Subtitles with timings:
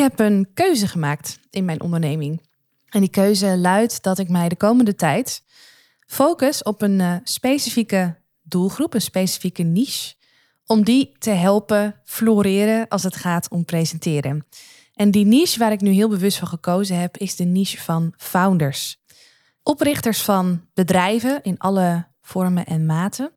[0.00, 2.48] heb een keuze gemaakt in mijn onderneming.
[2.88, 5.42] En die keuze luidt dat ik mij de komende tijd
[6.06, 10.14] focus op een uh, specifieke doelgroep, een specifieke niche,
[10.66, 14.46] om die te helpen floreren als het gaat om presenteren.
[14.94, 18.14] En die niche waar ik nu heel bewust voor gekozen heb, is de niche van
[18.16, 19.02] founders.
[19.62, 23.32] Oprichters van bedrijven in alle vormen en maten,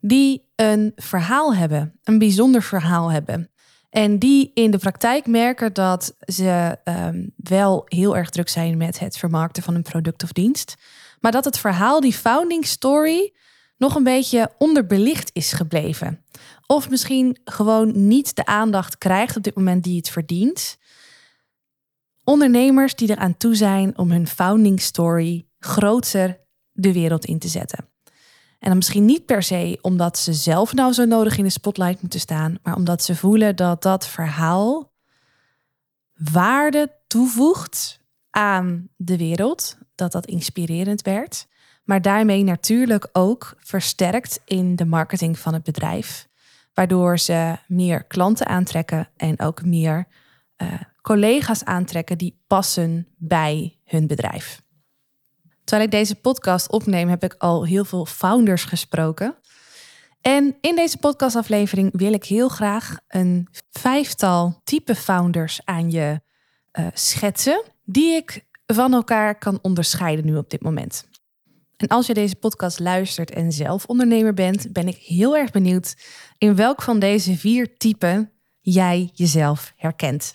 [0.00, 3.50] die een verhaal hebben, een bijzonder verhaal hebben.
[3.94, 8.98] En die in de praktijk merken dat ze um, wel heel erg druk zijn met
[8.98, 10.74] het vermarkten van een product of dienst.
[11.20, 13.32] Maar dat het verhaal, die founding story,
[13.76, 16.24] nog een beetje onderbelicht is gebleven.
[16.66, 20.78] Of misschien gewoon niet de aandacht krijgt op dit moment die het verdient.
[22.24, 26.40] Ondernemers die eraan toe zijn om hun founding story groter
[26.72, 27.93] de wereld in te zetten.
[28.64, 32.00] En dan misschien niet per se omdat ze zelf nou zo nodig in de spotlight
[32.00, 34.92] moeten staan, maar omdat ze voelen dat dat verhaal
[36.32, 41.46] waarde toevoegt aan de wereld, dat dat inspirerend werd,
[41.84, 46.28] maar daarmee natuurlijk ook versterkt in de marketing van het bedrijf,
[46.74, 50.06] waardoor ze meer klanten aantrekken en ook meer
[50.62, 54.63] uh, collega's aantrekken die passen bij hun bedrijf.
[55.64, 59.36] Terwijl ik deze podcast opneem, heb ik al heel veel founders gesproken.
[60.20, 66.20] En in deze podcastaflevering wil ik heel graag een vijftal type founders aan je
[66.78, 71.08] uh, schetsen, die ik van elkaar kan onderscheiden nu op dit moment.
[71.76, 75.96] En als je deze podcast luistert en zelf ondernemer bent, ben ik heel erg benieuwd
[76.38, 80.34] in welk van deze vier typen jij jezelf herkent.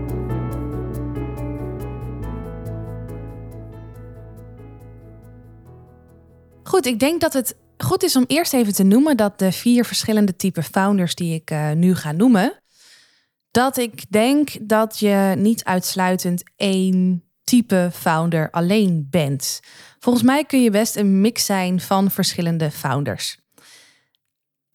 [6.71, 9.85] Goed, ik denk dat het goed is om eerst even te noemen dat de vier
[9.85, 12.61] verschillende type founders die ik uh, nu ga noemen,
[13.51, 19.59] dat ik denk dat je niet uitsluitend één type founder alleen bent.
[19.99, 23.39] Volgens mij kun je best een mix zijn van verschillende founders.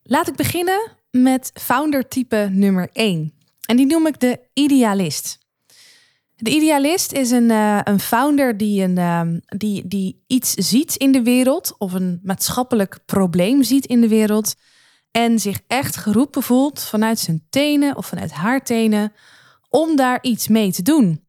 [0.02, 3.32] Laat ik beginnen met founder type nummer 1.
[3.66, 5.45] En die noem ik de idealist.
[6.36, 11.12] De idealist is een, uh, een founder die, een, uh, die, die iets ziet in
[11.12, 14.54] de wereld of een maatschappelijk probleem ziet in de wereld
[15.10, 19.12] en zich echt geroepen voelt vanuit zijn tenen of vanuit haar tenen
[19.68, 21.24] om daar iets mee te doen.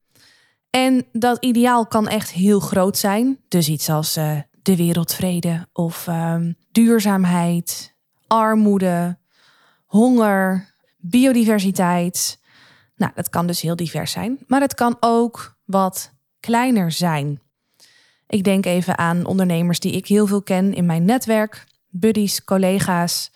[0.69, 3.39] En dat ideaal kan echt heel groot zijn.
[3.47, 7.95] Dus iets als uh, de wereldvrede of ehm, duurzaamheid,
[8.27, 9.17] armoede,
[9.85, 12.39] honger, biodiversiteit.
[12.97, 17.41] Nou, dat kan dus heel divers zijn, maar het kan ook wat kleiner zijn.
[18.27, 23.31] Ik denk even aan ondernemers die ik heel veel ken in mijn netwerk, buddies, collega's,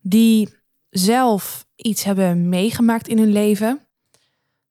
[0.00, 0.54] die
[0.90, 3.80] zelf iets hebben meegemaakt in hun leven.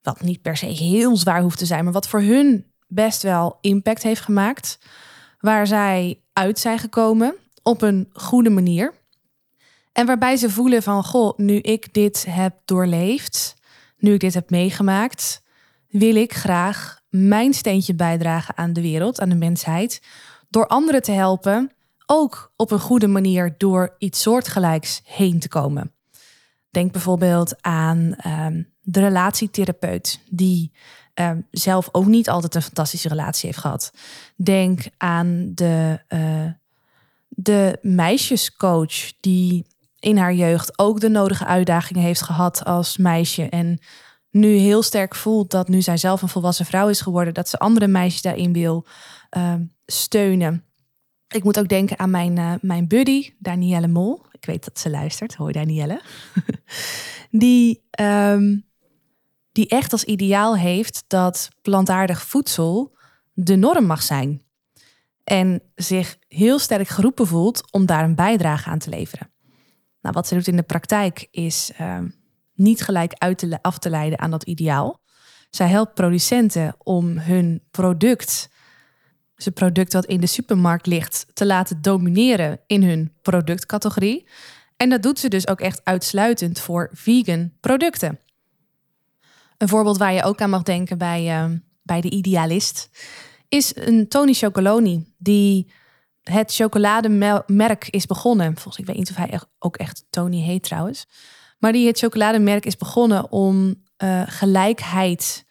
[0.02, 3.58] Wat niet per se heel zwaar hoeft te zijn, maar wat voor hun best wel
[3.60, 4.78] impact heeft gemaakt.
[5.38, 8.94] Waar zij uit zijn gekomen op een goede manier.
[9.92, 13.54] En waarbij ze voelen van, goh, nu ik dit heb doorleefd,
[14.00, 15.42] nu ik dit heb meegemaakt,
[15.88, 20.02] wil ik graag mijn steentje bijdragen aan de wereld, aan de mensheid,
[20.48, 21.72] door anderen te helpen,
[22.06, 25.92] ook op een goede manier door iets soortgelijks heen te komen.
[26.70, 30.72] Denk bijvoorbeeld aan ehm, de relatietherapeut die
[31.14, 33.92] ehm, zelf ook niet altijd een fantastische relatie heeft gehad.
[34.36, 36.50] Denk aan de, uh,
[37.28, 39.66] de meisjescoach die
[40.00, 43.48] in haar jeugd ook de nodige uitdagingen heeft gehad als meisje.
[43.48, 43.78] En
[44.30, 47.58] nu heel sterk voelt dat nu zij zelf een volwassen vrouw is geworden, dat ze
[47.58, 48.86] andere meisjes daarin wil
[49.36, 49.54] uh,
[49.86, 50.64] steunen.
[51.28, 54.22] Ik moet ook denken aan mijn, uh, mijn buddy, Danielle Mol.
[54.32, 55.34] Ik weet dat ze luistert.
[55.34, 56.00] Hoi Danielle.
[57.30, 58.66] die, um,
[59.52, 62.96] die echt als ideaal heeft dat plantaardig voedsel
[63.32, 64.42] de norm mag zijn.
[65.24, 69.30] En zich heel sterk geroepen voelt om daar een bijdrage aan te leveren.
[70.00, 71.98] Nou, wat ze doet in de praktijk is uh,
[72.54, 75.00] niet gelijk uit te, af te leiden aan dat ideaal.
[75.50, 78.48] Zij helpt producenten om hun product,
[79.34, 84.26] het product wat in de supermarkt ligt, te laten domineren in hun productcategorie.
[84.76, 88.18] En dat doet ze dus ook echt uitsluitend voor vegan producten.
[89.58, 92.90] Een voorbeeld waar je ook aan mag denken bij, uh, bij de idealist
[93.50, 95.70] is een Tony Chocoloni die
[96.22, 98.54] het chocolademerk is begonnen.
[98.54, 101.06] Volgens ik weet niet of hij ook echt Tony heet trouwens.
[101.58, 105.44] Maar die het chocolademerk is begonnen om uh, gelijkheid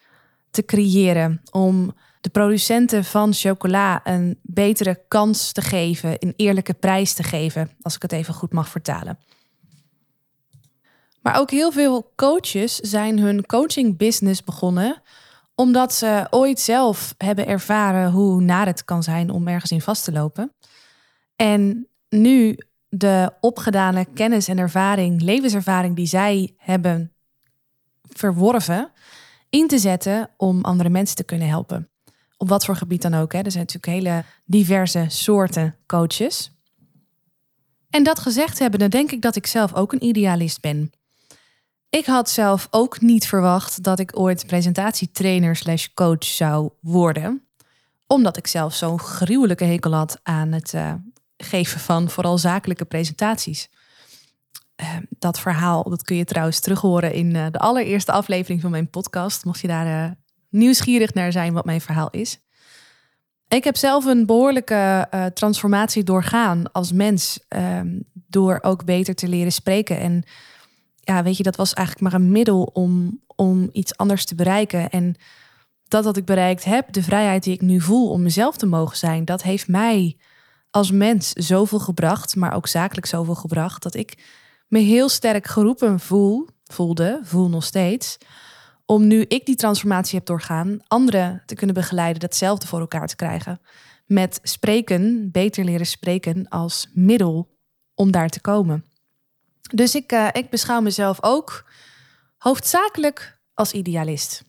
[0.51, 1.41] te creëren.
[1.51, 7.71] Om de producenten van chocola een betere kans te geven, een eerlijke prijs te geven,
[7.81, 9.19] als ik het even goed mag vertalen.
[11.21, 15.01] Maar ook heel veel coaches zijn hun coaching business begonnen
[15.59, 20.03] omdat ze ooit zelf hebben ervaren hoe naar het kan zijn om ergens in vast
[20.03, 20.53] te lopen.
[21.41, 22.57] En nu
[22.89, 27.11] de opgedane kennis en ervaring, levenservaring die zij hebben
[28.01, 28.91] verworven,
[29.49, 31.89] in te zetten om andere mensen te kunnen helpen.
[32.37, 33.33] Op wat voor gebied dan ook.
[33.33, 33.39] Hè.
[33.39, 36.51] Er zijn natuurlijk hele diverse soorten coaches.
[37.89, 40.91] En dat gezegd hebben, dan denk ik dat ik zelf ook een idealist ben.
[41.89, 47.47] Ik had zelf ook niet verwacht dat ik ooit presentatietrainer slash coach zou worden.
[48.07, 50.93] Omdat ik zelf zo'n gruwelijke hekel had aan het uh,
[51.43, 53.69] geven van vooral zakelijke presentaties.
[54.81, 58.71] Uh, dat verhaal, dat kun je trouwens terug horen in uh, de allereerste aflevering van
[58.71, 59.45] mijn podcast.
[59.45, 60.15] Mocht je daar
[60.49, 62.39] nieuwsgierig naar zijn wat mijn verhaal is.
[63.47, 67.39] Ik heb zelf een behoorlijke transformatie doorgaan als mens.
[67.47, 67.87] Ehm,
[68.29, 70.23] door ook beter te leren spreken en
[70.99, 74.89] ja, weet je, dat was eigenlijk maar een middel om, om iets anders te bereiken.
[74.89, 75.15] En
[75.87, 78.97] dat wat ik bereikt heb, de vrijheid die ik nu voel om mezelf te mogen
[78.97, 80.17] zijn, dat heeft mij
[80.71, 84.17] als mens zoveel gebracht, maar ook zakelijk zoveel gebracht, dat ik
[84.67, 88.17] me heel sterk geroepen voel, voelde, voel nog steeds,
[88.85, 93.15] om nu ik die transformatie heb doorgaan, anderen te kunnen begeleiden datzelfde voor elkaar te
[93.15, 93.61] krijgen.
[94.05, 97.57] Met spreken, beter leren spreken als middel
[97.95, 98.85] om daar te komen.
[99.73, 101.65] Dus ik, uh, ik beschouw mezelf ook
[102.37, 104.43] hoofdzakelijk als idealist.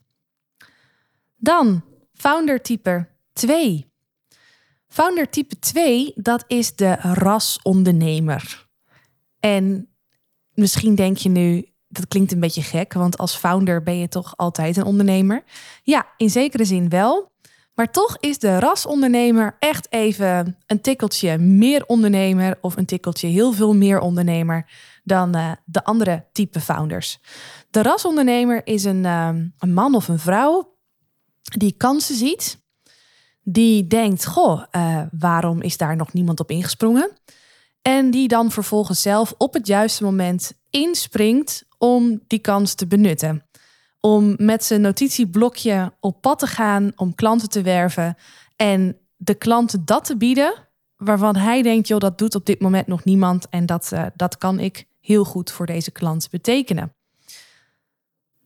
[1.36, 3.89] Dan founder type 2.
[4.92, 8.68] Founder type 2, dat is de rasondernemer.
[9.40, 9.88] En
[10.54, 14.36] misschien denk je nu, dat klinkt een beetje gek, want als founder ben je toch
[14.36, 15.44] altijd een ondernemer.
[15.82, 17.32] Ja, in zekere zin wel.
[17.74, 23.52] Maar toch is de rasondernemer echt even een tikkeltje meer ondernemer of een tikkeltje heel
[23.52, 24.70] veel meer ondernemer
[25.04, 27.18] dan uh, de andere type founders.
[27.70, 29.28] De rasondernemer is een, uh,
[29.58, 30.78] een man of een vrouw
[31.42, 32.59] die kansen ziet,
[33.42, 37.10] die denkt: Goh, uh, waarom is daar nog niemand op ingesprongen?
[37.82, 43.44] En die dan vervolgens zelf op het juiste moment inspringt om die kans te benutten.
[44.00, 48.16] Om met zijn notitieblokje op pad te gaan, om klanten te werven
[48.56, 50.54] en de klanten dat te bieden
[50.96, 54.38] waarvan hij denkt, joh, dat doet op dit moment nog niemand en dat, uh, dat
[54.38, 56.94] kan ik heel goed voor deze klant betekenen.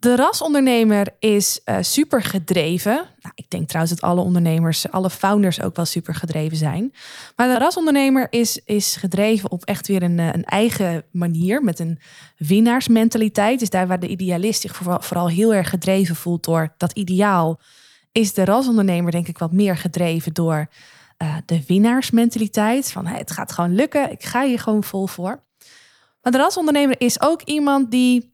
[0.04, 2.94] De rasondernemer is uh, super gedreven.
[2.94, 6.92] Nou, ik denk trouwens dat alle ondernemers, alle founders ook wel super gedreven zijn.
[7.36, 11.78] Maar de rasondernemer is, is gedreven op echt weer een, eh, een eigen manier, met
[11.78, 11.98] een
[12.36, 13.58] winnaarsmentaliteit.
[13.58, 17.60] Dus daar waar de idealist zich vooral, vooral heel erg gedreven voelt door dat ideaal,
[18.12, 20.68] is de rasondernemer denk ik wat meer gedreven door
[21.22, 22.92] uh, de winnaarsmentaliteit.
[22.92, 25.42] Van het gaat gewoon lukken, ik ga hier gewoon vol voor.
[26.22, 28.33] Maar de rasondernemer is ook iemand die,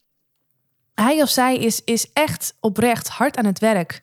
[0.94, 4.02] hij of zij is, is echt oprecht hard aan het werk.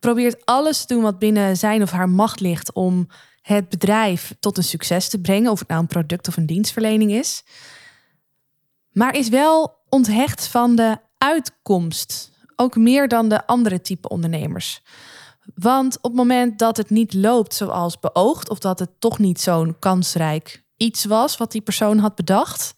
[0.00, 3.08] Probeert alles te doen wat binnen zijn of haar macht ligt om
[3.42, 5.50] het bedrijf tot een succes te brengen.
[5.50, 7.44] Of het nou een product of een dienstverlening is.
[8.92, 12.30] Maar is wel onthecht van de uitkomst.
[12.56, 14.82] Ook meer dan de andere type ondernemers.
[15.54, 19.40] Want op het moment dat het niet loopt zoals beoogd, of dat het toch niet
[19.40, 22.74] zo'n kansrijk iets was wat die persoon had bedacht,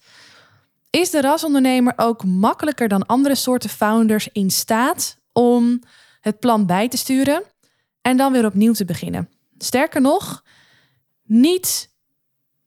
[0.91, 5.81] is de rasondernemer ook makkelijker dan andere soorten founders in staat om
[6.21, 7.43] het plan bij te sturen
[8.01, 9.29] en dan weer opnieuw te beginnen.
[9.57, 10.43] Sterker nog,
[11.23, 11.89] niet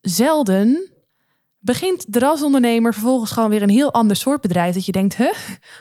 [0.01, 0.93] zelden
[1.65, 4.75] begint de rasondernemer vervolgens gewoon weer een heel ander soort bedrijf.
[4.75, 5.35] Dat je denkt, huh,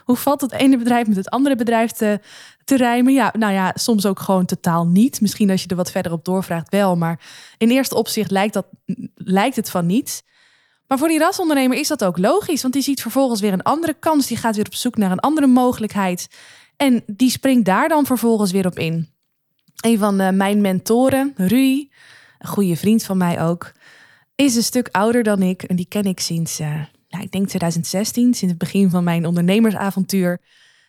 [0.05, 2.19] hoe valt het ene bedrijf met het andere bedrijf te,
[2.63, 3.13] te rijmen?
[3.13, 5.21] Ja, nou ja, soms ook gewoon totaal niet.
[5.21, 6.95] Misschien als je er wat verder op doorvraagt wel.
[6.95, 7.19] Maar
[7.57, 8.65] in eerste opzicht lijkt, dat,
[9.15, 10.23] lijkt het van niet.
[10.93, 13.93] Maar voor die rasondernemer is dat ook logisch, want die ziet vervolgens weer een andere
[13.93, 14.27] kans.
[14.27, 16.27] Die gaat weer op zoek naar een andere mogelijkheid.
[16.77, 19.09] En die springt daar dan vervolgens weer op in.
[19.85, 21.89] Een van uh, mijn mentoren, Rudy,
[22.39, 23.71] een goede vriend van mij ook,
[24.35, 25.63] is een stuk ouder dan ik.
[25.63, 26.67] En die ken ik sinds, uh,
[27.09, 30.41] nou, ik denk 2016, sinds het begin van mijn ondernemersavontuur.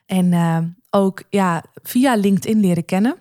[0.07, 0.59] En uh,
[0.91, 3.17] ook ja, via LinkedIn leren kennen.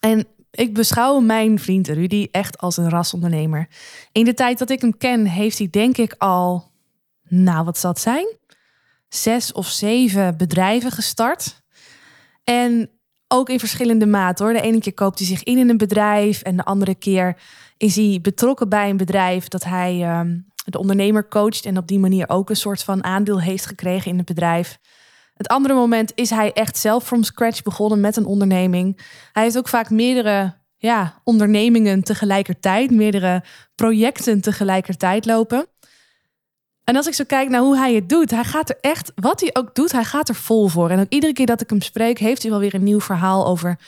[0.00, 3.68] En ik beschouw mijn vriend Rudy echt als een rasondernemer.
[4.12, 6.70] In de tijd dat ik hem ken, heeft hij denk ik al,
[7.28, 8.36] nou wat zal het zijn?
[9.08, 11.62] Zes of zeven bedrijven gestart.
[12.44, 12.90] En
[13.28, 14.54] ook in verschillende maten hoor.
[14.54, 17.36] De ene keer koopt hij zich in in een bedrijf en de andere keer
[17.76, 21.98] is hij betrokken bij een bedrijf dat hij ehm, de ondernemer coacht en op die
[21.98, 24.78] manier ook een soort van aandeel heeft gekregen in het bedrijf.
[25.42, 29.00] Het andere moment is hij echt zelf from scratch begonnen met een onderneming.
[29.32, 33.42] Hij heeft ook vaak meerdere ja, ondernemingen tegelijkertijd, meerdere
[33.74, 35.66] projecten tegelijkertijd lopen.
[36.84, 39.40] En als ik zo kijk naar hoe hij het doet, hij gaat er echt, wat
[39.40, 40.90] hij ook doet, hij gaat er vol voor.
[40.90, 43.46] En ook iedere keer dat ik hem spreek, heeft hij wel weer een nieuw verhaal
[43.46, 43.78] over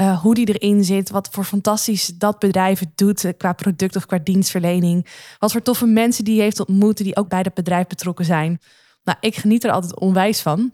[0.00, 1.10] uh, hoe die erin zit.
[1.10, 5.06] Wat voor fantastisch dat bedrijf het doet eh, qua product of qua dienstverlening.
[5.38, 8.60] Wat voor toffe mensen die heeft ontmoet die ook bij dat bedrijf betrokken zijn.
[9.04, 10.72] Nou, ik geniet er altijd onwijs van.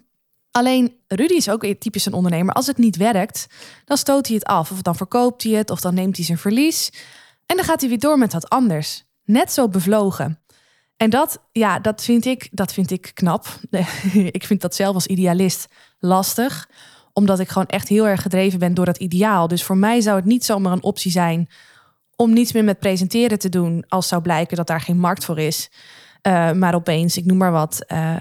[0.50, 2.54] Alleen Rudy is ook typisch een ondernemer.
[2.54, 3.47] Als het niet werkt,
[3.85, 4.71] dan stoot hij het af.
[4.71, 6.92] Of dan verkoopt hij het, of dan neemt hij zijn verlies.
[7.47, 9.04] En dan gaat hij weer door met wat anders.
[9.25, 10.38] Net zo bevlogen.
[10.97, 13.47] En dat, ja, dat vind ik, dat vind ik knap.
[14.38, 15.66] ik vind dat zelf als idealist
[15.99, 16.69] lastig
[17.12, 19.49] omdat ik gewoon echt heel erg gedreven ben door dat ideaal.
[19.49, 21.49] Dus voor mij zou het niet zomaar een optie zijn
[22.16, 25.38] om niets meer met presenteren te doen als zou blijken dat daar geen markt voor
[25.38, 25.71] is.
[26.26, 28.16] Uh, maar opeens, ik noem maar wat, uh,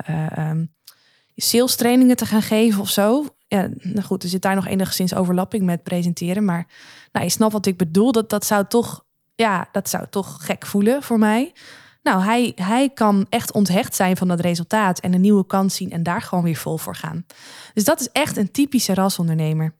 [1.41, 3.25] sales trainingen te gaan geven of zo.
[3.48, 6.46] Ja, nou goed, er zit daar nog enigszins overlapping met presenteren.
[6.46, 6.67] Maar
[7.12, 8.12] nou, je snapt wat ik bedoel.
[8.12, 9.05] Dat, dat zou toch,
[9.36, 11.53] ja, dat zou toch gek voelen voor mij.
[12.03, 15.91] Nou, hij, hij kan echt onthecht zijn van dat resultaat en een nieuwe kans zien
[15.91, 17.25] en daar gewoon weer vol voor gaan.
[17.74, 19.74] Dus dat is echt een typische rasondernemer.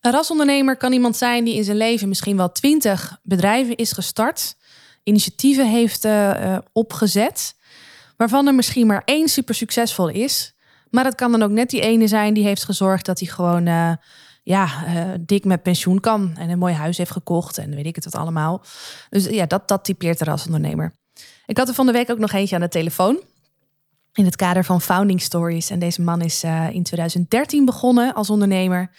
[0.00, 4.56] Een rasondernemer kan iemand zijn die in zijn leven misschien wel twintig bedrijven is gestart,
[5.02, 7.54] initiatieven heeft uh, opgezet,
[8.16, 10.54] waarvan er misschien maar één super succesvol is.
[10.90, 13.66] Maar het kan dan ook net die ene zijn die heeft gezorgd dat hij gewoon
[13.66, 13.92] uh,
[14.42, 14.68] ja,
[15.20, 18.14] dik met pensioen kan en een mooi huis heeft gekocht en weet ik het wat
[18.14, 18.62] allemaal.
[19.10, 20.92] Dus ja, dat, dat typeert de rasondernemer.
[21.46, 23.20] Ik had er van de week ook nog eentje aan de telefoon.
[24.12, 25.70] In het kader van Founding Stories.
[25.70, 28.90] En deze man is uh, in 2013 begonnen als ondernemer.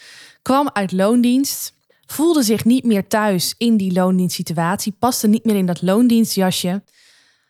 [0.41, 1.74] Kwam uit loondienst.
[2.06, 4.96] Voelde zich niet meer thuis in die loondienstsituatie.
[5.00, 6.84] Paste niet meer in dat loondienstjasje.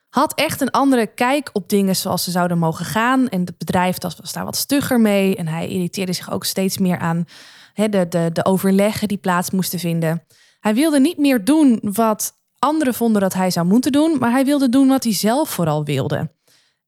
[0.09, 3.29] Had echt een andere kijk op dingen zoals ze zouden mogen gaan.
[3.29, 5.35] En het bedrijf was daar wat stugger mee.
[5.35, 7.25] En hij irriteerde zich ook steeds meer aan
[7.73, 10.23] de, de, de overleggen die plaats moesten vinden.
[10.59, 14.45] Hij wilde niet meer doen wat Anderen vonden dat hij zou moeten doen, maar hij
[14.45, 16.31] wilde doen wat hij zelf vooral wilde.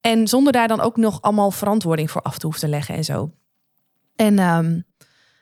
[0.02, 3.04] En zonder daar dan ook nog allemaal verantwoording voor af te hoeven te leggen en
[3.04, 3.32] zo.
[4.16, 4.84] En um,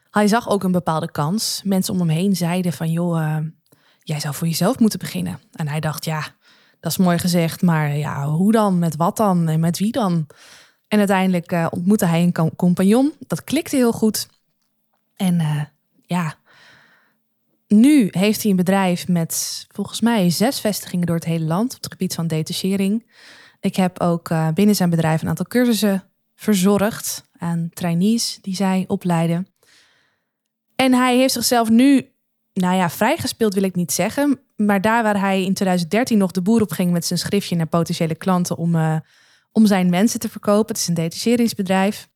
[0.09, 1.61] hij zag ook een bepaalde kans.
[1.63, 3.37] Mensen om hem heen zeiden van, joh, uh,
[3.99, 5.39] jij zou voor jezelf moeten beginnen.
[5.51, 6.23] En hij dacht, ja,
[6.79, 8.79] dat is mooi gezegd, maar ja, hoe dan?
[8.79, 9.47] Met wat dan?
[9.47, 10.27] En met wie dan?
[10.87, 13.13] En uiteindelijk uh, ontmoette hij een compagnon.
[13.27, 14.27] Dat klikte heel goed.
[15.15, 15.61] En uh,
[16.05, 16.35] ja,
[17.67, 21.83] nu heeft hij een bedrijf met volgens mij zes vestigingen door het hele land op
[21.83, 23.11] het gebied van detachering.
[23.59, 26.03] Ik heb ook uh, binnen zijn bedrijf een aantal cursussen
[26.35, 29.47] verzorgd aan trainees die zij opleiden.
[30.75, 32.11] En hij heeft zichzelf nu,
[32.57, 34.39] nou ja, vrijgespeeld wil ik niet zeggen.
[34.55, 37.67] Maar daar waar hij in 2013 nog de boer op ging met zijn schriftje naar
[37.67, 38.95] potentiële klanten om, uh,
[39.51, 40.67] om zijn mensen te verkopen.
[40.67, 42.07] Het is een detacheringsbedrijf.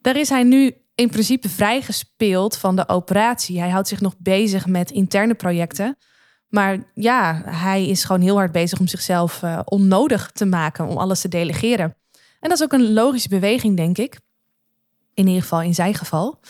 [0.00, 3.60] Daar is hij nu in principe vrijgespeeld van de operatie.
[3.60, 5.96] Hij houdt zich nog bezig met interne projecten.
[6.48, 10.96] Maar ja, hij is gewoon heel hard bezig om zichzelf uh, onnodig te maken, om
[10.96, 11.96] alles te delegeren.
[12.40, 14.20] En dat is ook een logische beweging, denk ik.
[15.14, 16.40] In ieder geval in zijn geval.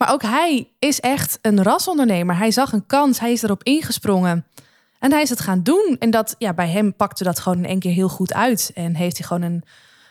[0.00, 2.36] Maar ook hij is echt een rasondernemer.
[2.36, 4.46] Hij zag een kans, hij is erop ingesprongen.
[4.98, 5.96] En hij is het gaan doen.
[5.98, 8.70] En dat, ja, bij hem pakte dat gewoon in één keer heel goed uit.
[8.74, 9.62] En heeft hij gewoon een,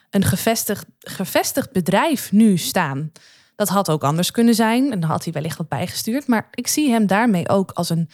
[0.10, 3.12] een gevestigd, gevestigd bedrijf nu staan.
[3.55, 6.27] Dat had ook anders kunnen zijn en dan had hij wellicht wat bijgestuurd.
[6.27, 8.10] Maar ik zie hem daarmee ook als een,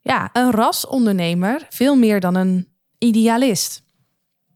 [0.00, 2.68] ja, een rasondernemer, veel meer dan een
[2.98, 3.82] idealist.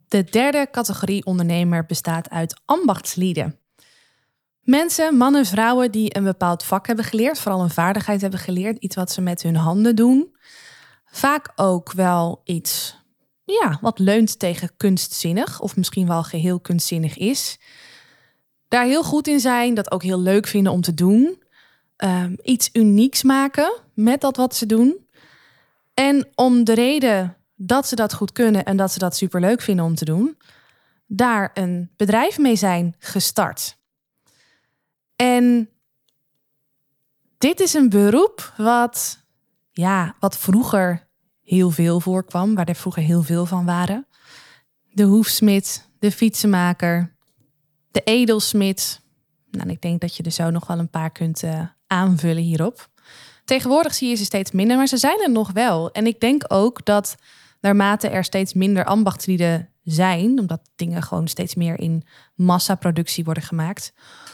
[0.09, 3.62] De derde categorie ondernemer bestaat uit ambachtslieden.
[4.63, 8.97] Mensen, mannen, vrouwen die een bepaald vak hebben geleerd, vooral een vaardigheid hebben geleerd, iets
[8.97, 10.37] wat ze met hun handen doen.
[11.05, 13.01] Vaak ook wel iets
[13.45, 17.59] ja, wat leunt tegen kunstzinnig, of misschien wel geheel kunstzinnig is
[18.73, 21.43] daar heel goed in zijn, dat ook heel leuk vinden om te doen.
[21.97, 25.07] Um, iets unieks maken met dat wat ze doen.
[25.95, 29.61] En om de reden dat ze dat goed kunnen en dat ze dat super leuk
[29.61, 30.37] vinden om te doen,
[31.07, 33.77] daar een bedrijf mee zijn gestart.
[35.23, 35.71] En
[37.39, 39.19] dit is een beroep wat,
[39.71, 41.09] ja, wat vroeger
[41.43, 44.07] heel veel voorkwam, waar er vroeger heel veel van waren.
[44.93, 47.17] De hoefsmid, de fietsenmaker,
[47.91, 49.01] de edelsmid.
[49.51, 52.89] Nou, ik denk dat je er zo nog wel een paar kunt uh, aanvullen hierop.
[53.45, 55.91] Tegenwoordig zie je ze steeds minder, maar ze zijn er nog wel.
[55.91, 57.17] En ik denk ook dat
[57.61, 62.03] naarmate er steeds minder ambachtslieden zijn, omdat dingen gewoon steeds meer in
[62.35, 63.93] massaproductie worden gemaakt,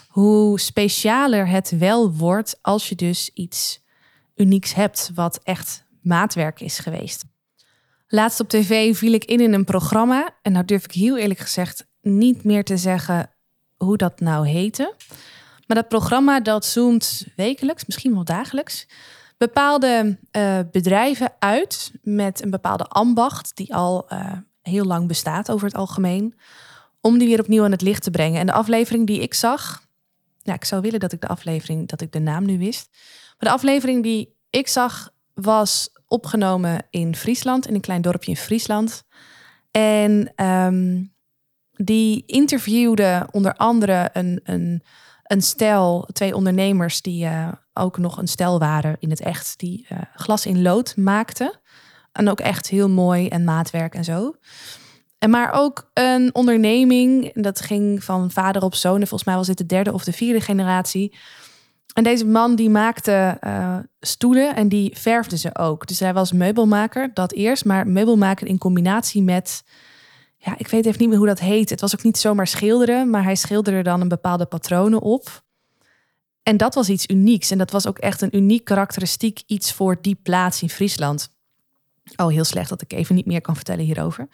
[0.09, 3.81] hoe specialer het wel wordt als je dus iets
[4.37, 7.25] unieks hebt wat echt maatwerk is geweest.
[8.07, 11.41] Laatst op tv viel ik in in een programma en nou durf ik heel eerlijk
[11.41, 13.31] gezegd niet meer te zeggen
[13.77, 14.95] hoe dat nou heette.
[15.67, 18.87] Maar dat programma dat zoomt wekelijks, misschien wel dagelijks,
[19.37, 25.67] bepaalde uh, bedrijven uit met een bepaalde ambacht die al uh, heel lang bestaat over
[25.67, 26.35] het algemeen,
[27.01, 28.41] om die weer opnieuw aan het licht te brengen.
[28.41, 29.83] En de aflevering die ik zag,
[30.49, 32.89] ja, ik zou willen dat ik de aflevering, dat ik de naam nu wist.
[33.39, 38.37] Maar de aflevering die ik zag was opgenomen in Friesland, in een klein dorpje in
[38.37, 39.05] Friesland.
[39.71, 41.15] En um,
[41.73, 44.83] die interviewde onder andere een, een,
[45.23, 49.87] een stel, twee ondernemers die uh, ook nog een stel waren in het echt, die
[49.93, 51.61] uh, glas in lood maakten.
[52.13, 54.35] En ook echt heel mooi en maatwerk en zo.
[55.19, 58.99] En maar ook een onderneming, dat ging van vader op zoon.
[58.99, 61.17] volgens mij was dit de derde of de vierde generatie.
[61.93, 65.87] En deze man die maakte uh, stoelen en die verfde ze ook.
[65.87, 67.65] Dus hij was meubelmaker, dat eerst.
[67.65, 69.65] Maar meubelmaker in combinatie met
[70.39, 71.71] ja, ik weet even niet meer hoe dat heet.
[71.71, 75.43] Het was ook niet zomaar schilderen, maar hij schilderde dan een bepaalde patronen op.
[76.43, 77.51] En dat was iets unieks.
[77.51, 81.37] En dat was ook echt een uniek karakteristiek iets voor die plaats in Friesland.
[82.17, 84.29] Oh, heel slecht dat ik even niet meer kan vertellen hierover.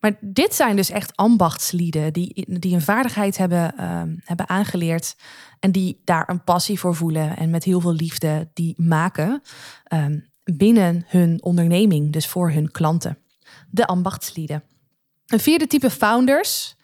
[0.00, 5.16] Maar dit zijn dus echt ambachtslieden die, die een vaardigheid hebben, ehm, hebben aangeleerd.
[5.60, 7.36] En die daar een passie voor voelen.
[7.36, 9.42] En met heel veel liefde die maken
[9.84, 13.18] ehm, binnen hun onderneming, dus voor hun klanten.
[13.70, 14.62] De ambachtslieden.
[15.26, 16.76] Een vierde type founders,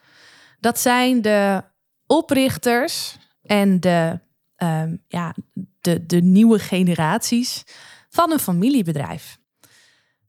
[0.61, 1.65] dat zijn de
[2.07, 4.21] oprichters en de,
[4.57, 5.35] um, ja,
[5.81, 7.65] de, de nieuwe generaties
[8.09, 9.39] van een familiebedrijf.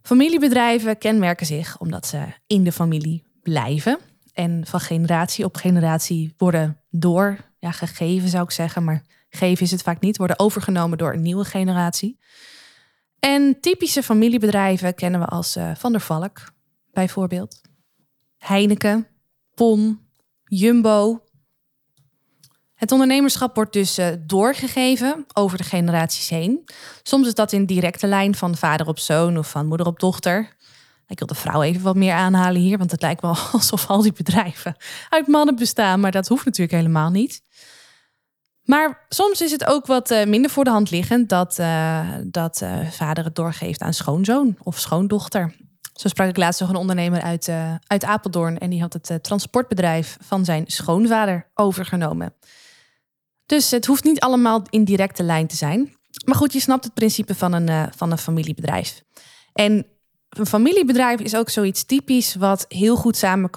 [0.06, 4.00] Familiebedrijven kenmerken zich omdat ze in de familie blijven
[4.34, 7.72] en van generatie op generatie worden door, ja,
[8.26, 12.20] zou ik zeggen, maar geven is het vaak niet, worden overgenomen door een nieuwe generatie.
[13.20, 16.54] En typische familiebedrijven kennen we als uh, Van der Valk,
[16.92, 17.62] bijvoorbeeld.
[18.38, 19.08] Heineken,
[19.54, 20.00] PON,
[20.44, 21.24] Jumbo.
[22.86, 26.66] Het ondernemerschap wordt dus uh, doorgegeven over de generaties heen.
[27.04, 30.56] Soms is dat in directe lijn van vader op zoon of van moeder op dochter.
[31.08, 34.02] Ik wil de vrouw even wat meer aanhalen hier, want het lijkt wel alsof al
[34.02, 34.76] die bedrijven
[35.10, 37.42] uit mannen bestaan, maar dat hoeft natuurlijk helemaal niet.
[38.64, 42.64] Maar soms is het ook wat uh, minder voor de hand liggend dat, uh, dat
[42.90, 45.56] vader het doorgeeft aan schoonzoon of schoondochter.
[45.94, 47.50] Zo sprak ik laatst nog een ondernemer uit,
[47.88, 52.34] uit Apeldoorn en die had het transportbedrijf van zijn schoonvader overgenomen.
[53.46, 55.96] Dus het hoeft niet allemaal in directe lijn te zijn.
[56.26, 59.04] Maar goed, je snapt het principe van een, uh, van een familiebedrijf.
[59.54, 59.86] En
[60.30, 63.50] een familiebedrijf is ook zoiets typisch wat heel goed samen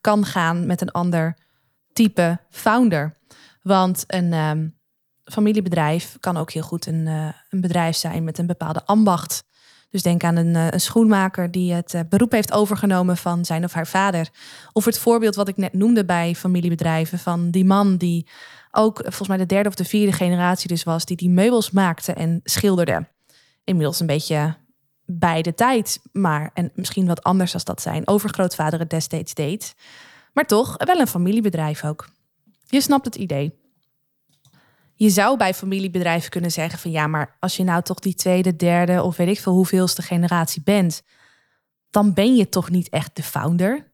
[0.00, 1.38] kan, gaan met een ander
[1.92, 3.16] type founder.
[3.62, 4.78] Want een um,
[5.24, 7.06] familiebedrijf kan ook heel goed een,
[7.50, 9.44] een bedrijf zijn met een bepaalde ambacht.
[9.90, 13.64] Dus denk aan een, eh, een schoenmaker die het eh, beroep heeft overgenomen van zijn
[13.64, 14.28] of haar vader.
[14.72, 18.28] Of het voorbeeld wat ik net noemde bij familiebedrijven van die man die
[18.76, 22.12] ook volgens mij de derde of de vierde generatie dus was, die die meubels maakte
[22.12, 23.08] en schilderde.
[23.64, 24.56] Inmiddels een beetje
[25.04, 29.74] bij de tijd, maar en misschien wat anders als dat zijn overgrootvader het destijds deed.
[30.32, 32.08] Maar toch wel een familiebedrijf ook.
[32.66, 33.54] Je snapt het idee
[34.96, 38.56] je zou bij familiebedrijven kunnen zeggen van ja, maar als je nou toch die tweede,
[38.56, 41.02] derde of weet ik veel hoeveelste generatie bent,
[41.90, 43.92] dan ben je toch niet echt de founder.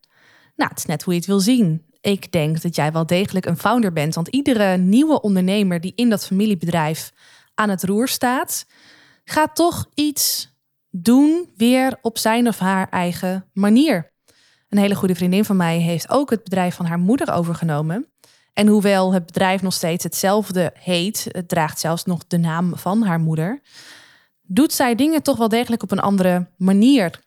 [0.57, 1.87] Nou, het is net hoe je het wil zien.
[2.03, 6.11] Ik denk dat jij wel degelijk een founder bent, want iedere nieuwe ondernemer die in
[6.11, 7.12] dat familiebedrijf
[7.55, 8.67] aan het roer staat,
[9.25, 10.51] gaat toch iets
[10.91, 14.12] doen weer op zijn of haar eigen manier.
[14.69, 18.07] Een hele goede vriendin van mij heeft ook het bedrijf van haar moeder overgenomen.
[18.53, 23.03] En hoewel het bedrijf nog steeds hetzelfde heet, het draagt zelfs nog de naam van
[23.03, 23.61] haar moeder,
[24.43, 27.21] doet zij dingen toch wel degelijk op een andere manier.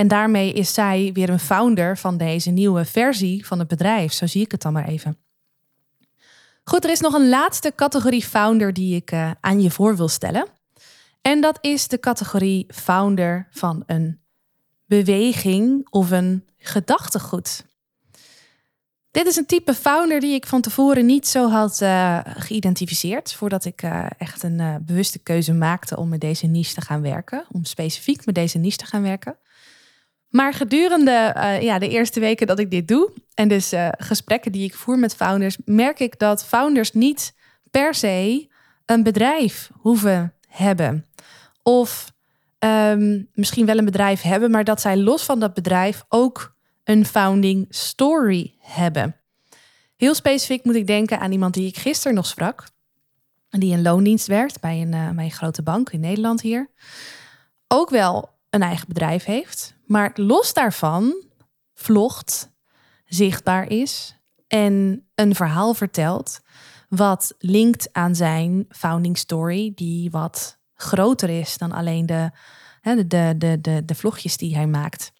[0.00, 4.12] En daarmee is zij weer een founder van deze nieuwe versie van het bedrijf.
[4.12, 5.18] Zo zie ik het dan maar even.
[6.64, 10.08] Goed, er is nog een laatste categorie founder die ik uh, aan je voor wil
[10.08, 10.46] stellen.
[11.20, 14.20] En dat is de categorie founder van een
[14.86, 17.64] beweging of een gedachtegoed.
[19.10, 23.32] Dit is een type founder die ik van tevoren niet zo had uh, geïdentificeerd.
[23.32, 27.44] Voordat ik uh, echt een bewuste keuze maakte om met deze niche te gaan werken.
[27.52, 29.36] Om specifiek met deze niche te gaan werken.
[30.30, 33.12] Maar gedurende ja, de eerste weken dat ik dit doe.
[33.34, 35.56] En dus gesprekken die ik voer met founders.
[35.64, 37.34] Merk ik dat founders niet
[37.70, 38.48] per se
[38.86, 41.06] een bedrijf hoeven hebben.
[41.62, 42.12] Of
[42.58, 44.50] um, misschien wel een bedrijf hebben.
[44.50, 49.16] Maar dat zij los van dat bedrijf ook een founding story hebben.
[49.96, 52.64] Heel specifiek moet ik denken aan iemand die ik gisteren nog sprak.
[53.48, 56.70] Die in loondienst werkt bij een, uh, bij een grote bank in Nederland hier.
[57.68, 59.74] Ook wel een eigen bedrijf heeft.
[59.86, 61.24] Maar los daarvan
[61.74, 62.52] vlogt,
[63.04, 66.40] zichtbaar is en een verhaal vertelt
[66.88, 72.30] wat linkt aan zijn founding story, die wat groter is dan alleen de,
[72.82, 75.12] de, de, de, de vlogjes die hij maakt.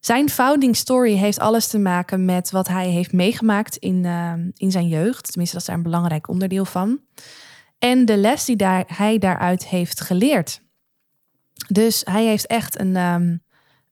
[0.00, 4.70] Zijn founding story heeft alles te maken met wat hij heeft meegemaakt in, uh, in
[4.70, 5.28] zijn jeugd.
[5.30, 7.00] Tenminste, dat is daar een belangrijk onderdeel van.
[7.78, 10.61] En de les die daar, hij daaruit heeft geleerd.
[11.68, 13.42] Dus hij heeft echt een, um,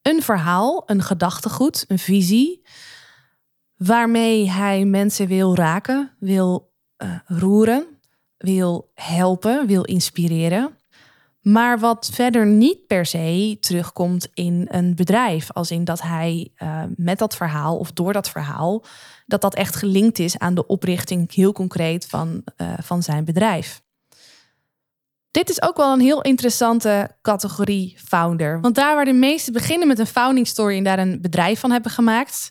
[0.02, 2.62] een verhaal, een gedachtegoed, een visie.
[3.76, 7.86] Waarmee hij mensen wil raken, wil uh, roeren,
[8.36, 10.78] wil helpen, wil inspireren.
[11.40, 15.52] Maar wat verder niet per se terugkomt in een bedrijf.
[15.52, 18.84] Als in dat hij uh, met dat verhaal of door dat verhaal,
[19.26, 23.82] dat dat echt gelinkt is aan de oprichting heel concreet van, uh, van zijn bedrijf.
[25.30, 28.60] Dit is ook wel een heel interessante categorie founder.
[28.60, 31.70] Want daar waar de meesten beginnen met een founding story en daar een bedrijf van
[31.70, 32.50] hebben gemaakt,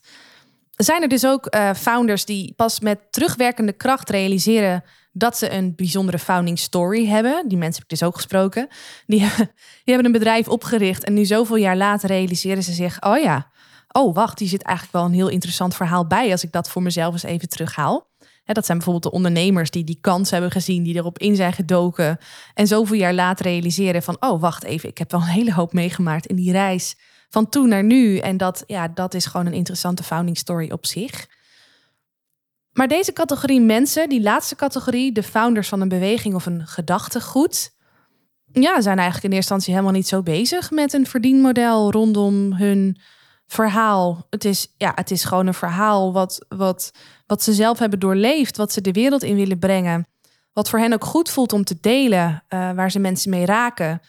[0.71, 5.75] zijn er dus ook uh, founders die pas met terugwerkende kracht realiseren dat ze een
[5.75, 7.47] bijzondere founding story hebben.
[7.47, 8.67] Die mensen heb ik dus ook gesproken.
[9.05, 9.19] Die,
[9.83, 13.51] die hebben een bedrijf opgericht en nu zoveel jaar later realiseren ze zich: oh ja,
[13.91, 16.81] oh wacht, hier zit eigenlijk wel een heel interessant verhaal bij als ik dat voor
[16.81, 18.08] mezelf eens even terughaal.
[18.53, 22.17] Dat zijn bijvoorbeeld de ondernemers die die kans hebben gezien, die erop in zijn gedoken
[22.53, 25.73] en zoveel jaar later realiseren van: oh wacht even, ik heb wel een hele hoop
[25.73, 26.95] meegemaakt in die reis
[27.29, 28.17] van toen naar nu.
[28.17, 31.27] En dat, ja, dat is gewoon een interessante founding story op zich.
[32.71, 37.71] Maar deze categorie mensen, die laatste categorie, de founders van een beweging of een gedachtegoed,
[38.51, 42.97] ja, zijn eigenlijk in eerste instantie helemaal niet zo bezig met een verdienmodel rondom hun
[43.47, 44.27] verhaal.
[44.29, 46.91] Het is, ja, het is gewoon een verhaal wat, wat,
[47.29, 50.07] wat ze zelf hebben doorleefd, wat ze de wereld in willen brengen.
[50.53, 54.01] Wat voor hen ook goed voelt om te delen, uh, waar ze mensen mee raken.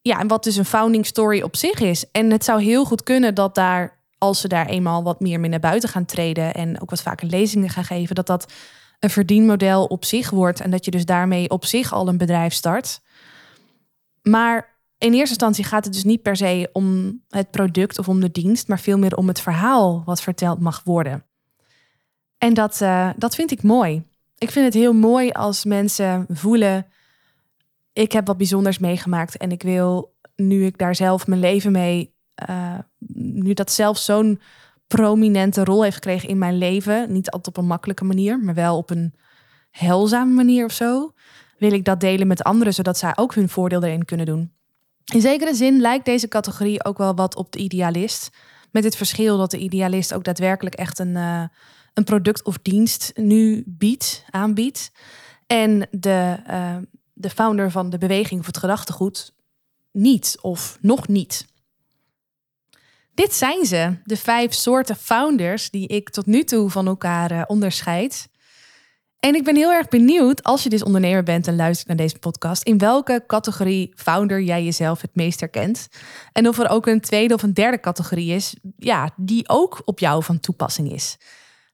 [0.00, 2.10] Ja, en wat dus een founding story op zich is.
[2.10, 5.50] En het zou heel goed kunnen dat daar als ze daar eenmaal wat meer mee
[5.50, 8.52] naar buiten gaan treden en ook wat vaker lezingen gaan geven, dat dat
[8.98, 12.52] een verdienmodel op zich wordt en dat je dus daarmee op zich al een bedrijf
[12.52, 13.00] start.
[14.22, 18.20] Maar in eerste instantie gaat het dus niet per se om het product of om
[18.20, 21.24] de dienst, maar veel meer om het verhaal wat verteld mag worden.
[22.44, 24.02] En dat, uh, dat vind ik mooi.
[24.38, 26.86] Ik vind het heel mooi als mensen voelen:
[27.92, 32.14] ik heb wat bijzonders meegemaakt en ik wil, nu ik daar zelf mijn leven mee
[32.48, 32.78] uh,
[33.14, 34.40] nu dat zelf zo'n
[34.86, 38.76] prominente rol heeft gekregen in mijn leven, niet altijd op een makkelijke manier, maar wel
[38.76, 39.14] op een
[39.70, 41.12] heilzame manier of zo,
[41.58, 44.52] wil ik dat delen met anderen, zodat zij ook hun voordeel erin kunnen doen.
[45.12, 48.30] In zekere zin lijkt deze categorie ook wel wat op de idealist.
[48.74, 51.44] Met het verschil dat de idealist ook daadwerkelijk echt een, uh,
[51.92, 54.90] een product of dienst nu biedt, aanbiedt.
[55.46, 56.76] En de, uh,
[57.12, 59.34] de founder van de beweging of het gedachtegoed
[59.92, 61.46] niet of nog niet.
[63.14, 67.42] Dit zijn ze, de vijf soorten founders die ik tot nu toe van elkaar uh,
[67.46, 68.28] onderscheid.
[69.24, 72.18] En ik ben heel erg benieuwd, als je dus ondernemer bent en luistert naar deze
[72.18, 75.88] podcast, in welke categorie founder jij jezelf het meest herkent.
[76.32, 79.98] En of er ook een tweede of een derde categorie is, ja, die ook op
[79.98, 81.16] jou van toepassing is.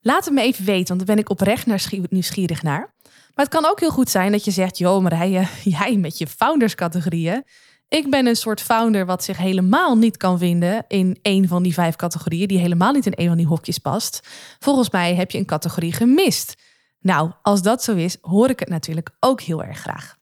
[0.00, 1.66] Laat het me even weten, want daar ben ik oprecht
[2.10, 2.94] nieuwsgierig naar.
[3.34, 5.46] Maar het kan ook heel goed zijn dat je zegt, joh Marije,
[5.78, 7.44] jij met je founders categorieën,
[7.88, 11.74] ik ben een soort founder wat zich helemaal niet kan vinden in een van die
[11.74, 14.20] vijf categorieën, die helemaal niet in een van die hokjes past.
[14.58, 16.54] Volgens mij heb je een categorie gemist.
[17.00, 20.18] Nou, als dat zo is, hoor ik het natuurlijk ook heel erg graag.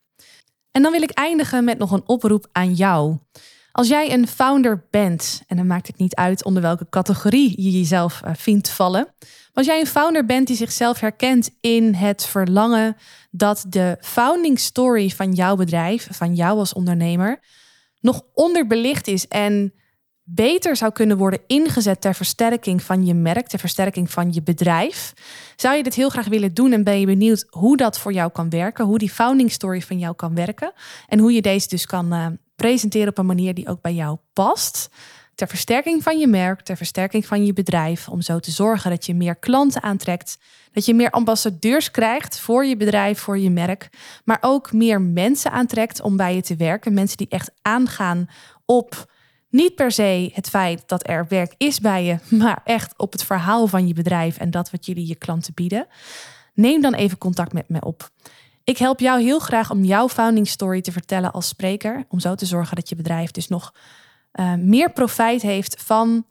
[0.71, 3.19] En dan wil ik eindigen met nog een oproep aan jou.
[3.73, 7.71] Als jij een founder bent, en dan maakt het niet uit onder welke categorie je
[7.71, 9.15] jezelf uh, vindt vallen.
[9.53, 12.97] Als jij een founder bent die zichzelf herkent in het verlangen
[13.31, 17.41] dat de founding story van jouw bedrijf, van jou als ondernemer,
[18.01, 19.73] nog onderbelicht is en
[20.31, 25.13] beter zou kunnen worden ingezet ter versterking van je merk, ter versterking van je bedrijf.
[25.57, 28.31] Zou je dit heel graag willen doen en ben je benieuwd hoe dat voor jou
[28.31, 30.73] kan werken, hoe die founding story van jou kan werken
[31.07, 34.19] en hoe je deze dus kan uh, presenteren op een manier die ook bij jou
[34.33, 34.89] past?
[35.39, 39.07] ter versterking van je merk, ter versterking van je bedrijf, om zo te zorgen dat
[39.07, 40.39] je meer klanten aantrekt,
[40.73, 43.89] dat je meer ambassadeurs krijgt voor je bedrijf, voor je merk,
[44.25, 48.29] maar ook meer mensen aantrekt om bij je te werken, mensen die echt aangaan
[48.65, 49.07] op
[49.51, 53.25] niet per se het feit dat er werk is bij je, maar echt op het
[53.25, 55.87] verhaal van je bedrijf en dat wat jullie je klanten bieden.
[56.55, 58.11] Neem dan even contact met me op.
[58.65, 62.35] Ik help jou heel graag om jouw founding story te vertellen als spreker, om zo
[62.35, 63.75] te zorgen dat je bedrijf dus nog
[64.33, 66.27] uh, meer profijt heeft van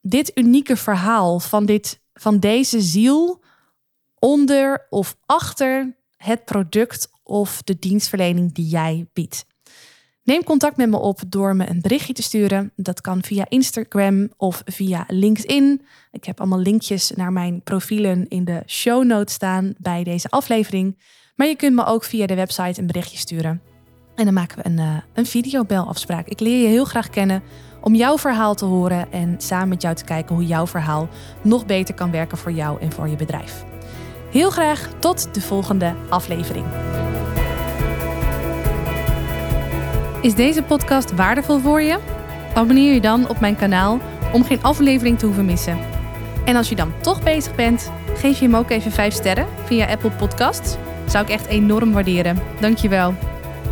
[0.00, 3.42] dit unieke verhaal, van, dit, van deze ziel
[4.18, 9.44] onder of achter het product of de dienstverlening die jij biedt.
[10.24, 12.72] Neem contact met me op door me een berichtje te sturen.
[12.76, 15.82] Dat kan via Instagram of via LinkedIn.
[16.10, 20.98] Ik heb allemaal linkjes naar mijn profielen in de show notes staan bij deze aflevering.
[21.36, 23.62] Maar je kunt me ook via de website een berichtje sturen.
[24.14, 26.28] En dan maken we een, uh, een videobelafspraak.
[26.28, 27.42] Ik leer je heel graag kennen
[27.80, 31.08] om jouw verhaal te horen en samen met jou te kijken hoe jouw verhaal
[31.42, 33.64] nog beter kan werken voor jou en voor je bedrijf.
[34.30, 36.66] Heel graag tot de volgende aflevering.
[40.22, 41.98] Is deze podcast waardevol voor je?
[42.54, 44.00] Abonneer je dan op mijn kanaal
[44.32, 45.78] om geen aflevering te hoeven missen.
[46.44, 49.86] En als je dan toch bezig bent, geef je hem ook even 5 sterren via
[49.86, 50.76] Apple Podcasts.
[51.06, 52.38] Zou ik echt enorm waarderen.
[52.60, 53.14] Dankjewel.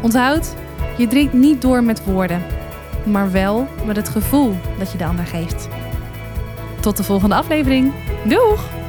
[0.02, 0.54] Onthoud,
[0.96, 2.42] je drinkt niet door met woorden,
[3.04, 5.68] maar wel met het gevoel dat je de ander geeft.
[6.80, 7.92] Tot de volgende aflevering.
[8.24, 8.79] Doeg!